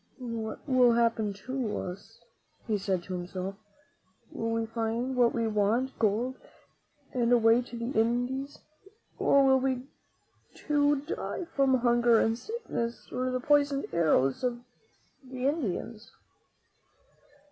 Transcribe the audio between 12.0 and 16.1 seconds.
and sickness and the poisoned arrows of the Indians?"